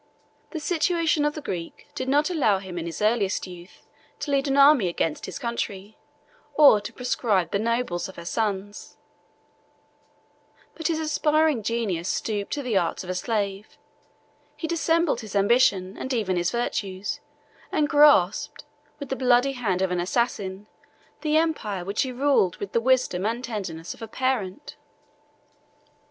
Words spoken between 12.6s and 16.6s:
the arts of a slave; he dissembled his ambition and even his